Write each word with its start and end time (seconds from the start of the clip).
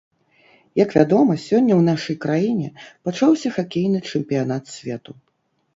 Як 0.83 0.89
вядома, 0.97 1.35
сёння 1.47 1.73
ў 1.75 1.83
нашай 1.91 2.15
краіне 2.25 2.67
пачаўся 3.09 3.53
хакейны 3.61 3.99
чэмпіянат 4.09 4.63
свету. 4.81 5.11